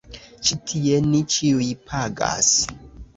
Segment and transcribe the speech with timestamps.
[0.45, 2.49] Ĉi tie ni ĉiuj pagas.